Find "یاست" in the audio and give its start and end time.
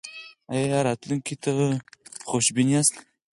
2.73-2.93